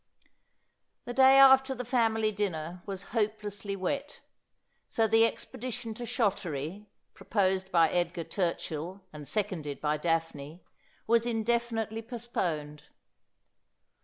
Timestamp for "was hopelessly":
2.87-3.75